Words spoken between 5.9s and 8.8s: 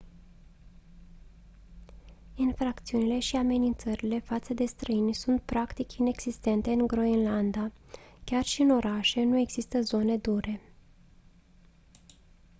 inexistente în groenlanda. chiar și în